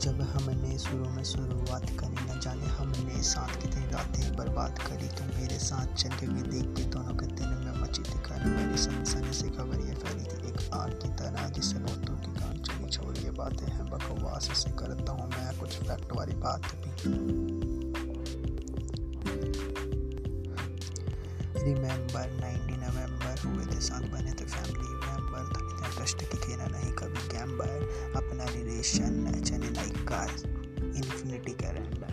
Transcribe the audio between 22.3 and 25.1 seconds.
ninety नवंबर हुए थे, साथ बने थे फैमिली